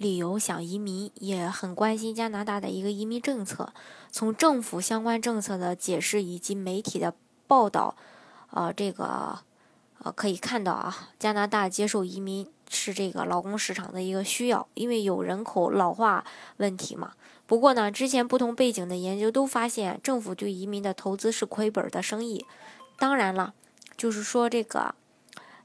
[0.00, 3.74] 理由想移民，也很关心加拿大的一个移民政策。
[4.10, 7.12] 从政府相关政策的解释以及媒体的
[7.46, 7.94] 报道，
[8.50, 9.40] 呃，这个
[9.98, 16.24] 呃可以看到啊，加拿大接受移民是这个劳工市场的一个需要，因为有人口老化
[16.56, 17.12] 问题嘛。
[17.46, 22.46] 不过呢，之前不同背景的研究都发现，政府对移民的投资是亏本的生意。
[22.98, 23.52] 当然了，
[23.98, 24.94] 就是说这个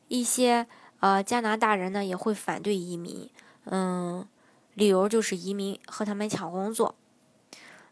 [0.10, 0.68] 一些
[1.00, 3.30] 呃加拿大人呢也会反对移民。
[3.66, 4.26] 嗯，
[4.74, 6.96] 理由就是移民和他们抢工作。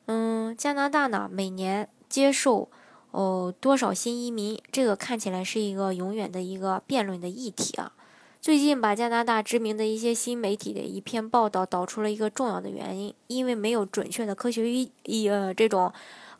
[0.05, 2.69] 嗯，加拿大呢每年接受
[3.11, 7.93] 哦多少新移民，这个看起来是一个永远的一个辩论的议题啊。
[8.41, 15.93] 最近把加拿大知名的一些新媒体的一篇报道导出了一个重要的原因，因为没有准确的科学依依呃这种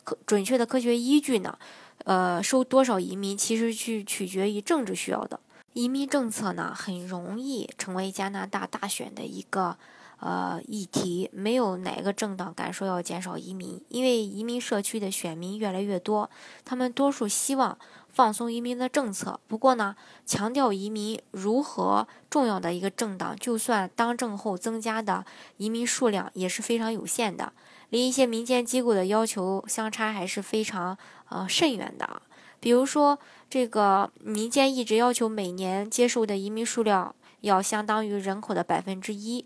[0.04, 1.58] 可准确的科学依据呢，
[2.04, 5.40] 呃收多少移民其实去取决于政治需要的。
[5.74, 9.76] 移民政策呢，很容易成为加拿大大选的一个
[10.20, 11.28] 呃议题。
[11.32, 16.30] 没有哪个政党敢说要减少移民，因为移民社区的选民越来越多，
[16.64, 17.76] 他们多数希望
[18.08, 19.40] 放松移民的政策。
[19.48, 27.52] 不过呢，强调移民如何重要的一个政党，就算当政后增加的移民数量也是非常有限的，
[27.90, 30.96] 离一些民间机构的要求相差还是非常
[31.30, 32.22] 呃甚远的。
[32.64, 33.18] 比如说，
[33.50, 39.44] 这个民间一直要求每年接受的移民数量要相当于人口的百分之一，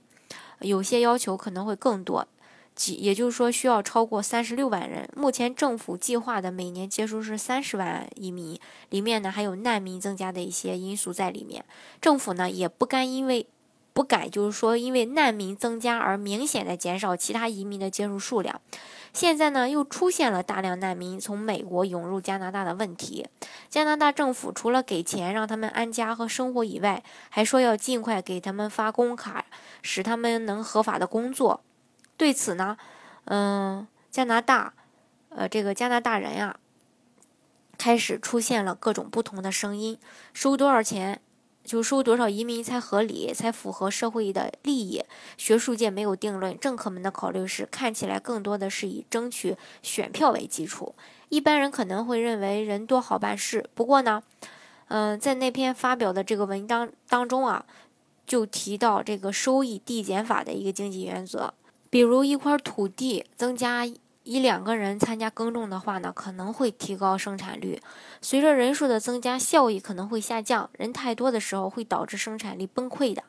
[0.60, 2.28] 有些要求可能会更多，
[2.76, 5.10] 即也就是说需要超过三十六万人。
[5.16, 8.56] 目前政府计划的每年接收是三十万移民，
[8.90, 11.64] 里面呢还有难民增加的一些因素在里面。
[12.00, 13.48] 政府呢也不甘因为。
[13.98, 18.60] 不敢，就是说，因为难民增加而明显的减少其他移民的接受数量。
[19.12, 23.26] 现在呢，又出现了大量难民从美国涌入加拿大的问题。
[23.68, 29.46] 加拿大政府除了给钱让他们安家和生活以外，还说要尽快给他们发工卡，
[29.82, 31.60] 使他们能合法的工作。
[32.16, 32.76] 对此呢，
[33.24, 34.74] 嗯，加拿大，
[35.30, 36.56] 呃，这个加拿大人呀，
[37.76, 39.98] 开始出现了各种不同的声音，
[40.32, 41.20] 收多少钱？
[41.68, 45.04] 就收多少移民才合理，才符合社会的利益？
[45.36, 50.94] 学术界没有定论，政客们的考虑是看起来更多的是以争取选票为基础。
[51.28, 53.68] 一般人可能会认为人多好办事。
[53.74, 54.22] 不过呢，
[54.88, 57.66] 嗯，在那篇发表的这个文章当中啊，
[58.26, 61.52] 就提到这个收益递减法的一个经济原则，
[61.90, 63.86] 比如一块土地增加。
[64.28, 67.80] 一两个人参加耕种的话呢，可能会提高生产率。
[68.20, 70.68] 随着人数的增加，效益可能会下降。
[70.74, 73.24] 人太多的时候，会导致生产力崩溃的。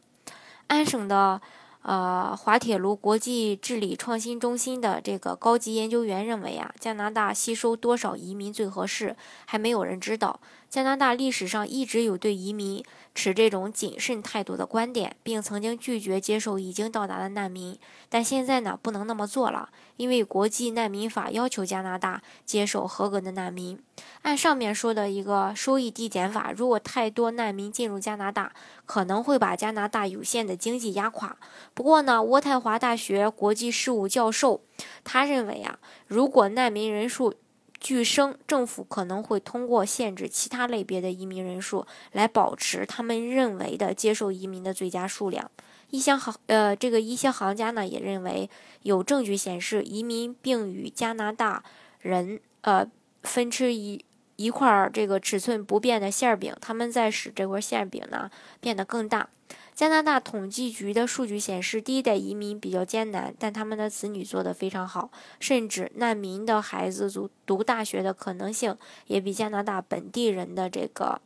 [0.68, 1.40] 安省的
[1.82, 10.40] 呃滑铁卢国际治理创新中心的这个高级研究员认为啊，加拿大吸收多少移民最合适，还没有人知道。
[10.70, 12.84] 加拿大历史上一直有对移民
[13.16, 17.76] 持这种谨慎态度的观点，并曾经拒绝接受已经到达的难民。
[18.08, 23.80] 但现在呢，不能那么做了，因为国际难民法要求加拿大接受合格的难民。
[24.22, 28.54] 按上面说的一个收益递减法，如果太多难民进入加拿大，
[28.90, 31.38] 可能会把加拿大有限的经济压垮。
[31.76, 34.62] 不过呢，渥太华大学国际事务教授
[35.04, 35.78] 他认为啊，
[36.08, 37.36] 如果难民人数，
[37.80, 45.52] 据声，政府可能会通过限制其他类别的移民人数，来保持他们认为的接受移民的最佳数量。
[45.92, 48.50] 一些行呃，这个一些行家呢也认为，
[48.82, 51.64] 有证据显示移民并与加拿大
[52.00, 52.88] 人呃
[53.22, 54.04] 分吃一
[54.40, 59.28] 一块儿这个尺寸不变的馅饼，他们在使这块馅饼呢变得更大。
[59.76, 68.78] 加拿大统计局的数据显示，第一代移民比较艰难，但他们的子女做得非常好，甚至难民的孩子读读大学的可能性
[69.08, 71.22] 也比加拿大本地人的这个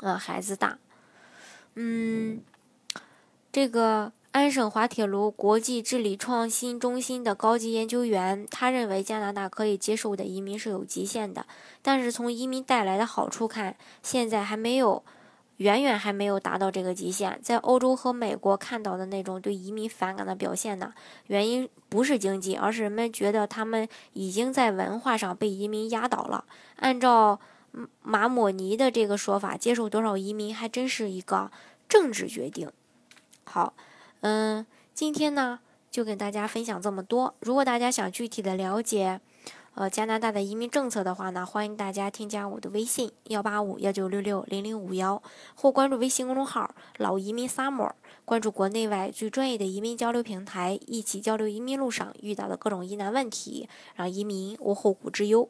[0.00, 0.78] 呃孩子大。
[1.76, 2.42] 嗯，
[3.50, 11.46] 这个安省滑铁卢国际治理创新中心的高级研究员，他认为加拿大可以接受的移民是有极限的，
[11.80, 15.04] 但是从移民带来的好处看，现在还没有。
[15.58, 17.38] 远远还没有达到这个极限。
[17.40, 20.92] 在欧洲和美国看到的那种对移民反感的表现呢？
[21.28, 26.46] 原因不是经济，而是人们觉得他们已经在文化上被移民压倒了。
[26.76, 27.38] 按照
[28.02, 31.52] 马莫尼的这个说法，接受多少移民还真是一个
[31.88, 32.68] 政治决定。
[33.44, 33.74] 好，
[34.22, 34.64] 嗯，
[34.94, 35.58] 今天呢
[35.90, 37.34] 就跟大家分享这么多。
[37.40, 39.20] 如果大家想具体的了解，
[39.74, 45.20] 呃，加拿大的移民政策的话呢，欢迎大家添加我的微信幺八五幺九六六零零五幺，
[45.56, 47.90] 或关注微信公众号“老移民 summer”，
[48.24, 55.48] 关注国内外最专业的移民交流平台，一起交流移民路上遇到的各种疑难问题，让移民无后顾之忧。